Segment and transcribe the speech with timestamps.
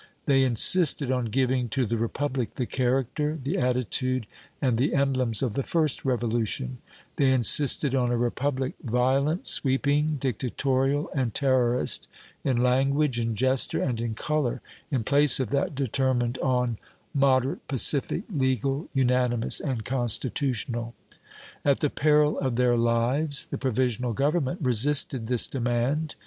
[0.25, 4.25] They insisted on giving to the Republic the character, the attitude
[4.59, 6.79] and the emblems of the first Revolution
[7.17, 12.07] they insisted on a Republic violent, sweeping, dictatorial and terrorist,
[12.43, 14.59] in language, in gesture and in color,
[14.89, 16.79] in place of that determined on,
[17.13, 20.95] moderate, pacific, legal, unanimous and constitutional.
[21.63, 26.15] At the peril of their lives the Provisional Government resisted this demand.